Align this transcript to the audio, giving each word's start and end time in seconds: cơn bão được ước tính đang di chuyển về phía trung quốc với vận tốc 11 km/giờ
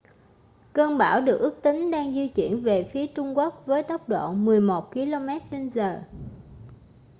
cơn 0.73 0.97
bão 0.97 1.21
được 1.21 1.37
ước 1.37 1.59
tính 1.63 1.91
đang 1.91 2.13
di 2.13 2.27
chuyển 2.27 2.61
về 2.63 2.83
phía 2.83 3.07
trung 3.07 3.37
quốc 3.37 3.63
với 3.65 3.83
vận 3.83 3.99
tốc 4.09 4.33
11 4.35 4.89
km/giờ 4.93 6.01